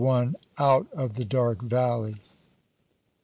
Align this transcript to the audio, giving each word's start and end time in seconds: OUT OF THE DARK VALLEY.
OUT 0.57 0.87
OF 0.93 1.13
THE 1.13 1.23
DARK 1.25 1.61
VALLEY. 1.61 2.15